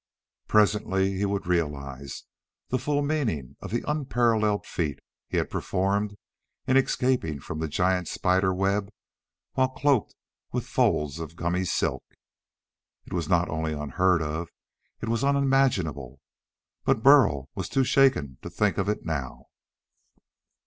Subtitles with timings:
[0.47, 2.23] Presently he would realize
[2.69, 6.17] the full meaning of the unparalleled feat he had performed
[6.65, 8.89] in escaping from the giant spider web
[9.53, 10.15] while cloaked
[10.51, 12.03] with folds of gummy silk.
[13.05, 14.49] It was not only unheard of;
[15.01, 16.19] it was unimaginable!
[16.83, 19.49] But Burl was too shaken to think of it now.